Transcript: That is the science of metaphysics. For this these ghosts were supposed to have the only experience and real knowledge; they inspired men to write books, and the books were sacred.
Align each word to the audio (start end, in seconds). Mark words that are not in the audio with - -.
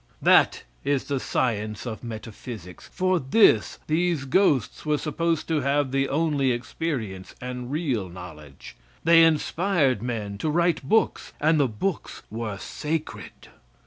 That 0.19 0.63
is 0.83 1.03
the 1.03 1.19
science 1.19 1.85
of 1.85 2.03
metaphysics. 2.03 2.87
For 2.91 3.19
this 3.19 3.77
these 3.85 4.25
ghosts 4.25 4.83
were 4.83 4.97
supposed 4.97 5.47
to 5.49 5.61
have 5.61 5.91
the 5.91 6.09
only 6.09 6.51
experience 6.51 7.35
and 7.39 7.71
real 7.71 8.09
knowledge; 8.09 8.75
they 9.03 9.23
inspired 9.23 10.01
men 10.01 10.39
to 10.39 10.49
write 10.49 10.81
books, 10.81 11.33
and 11.39 11.59
the 11.59 11.67
books 11.67 12.23
were 12.31 12.57
sacred. 12.57 13.49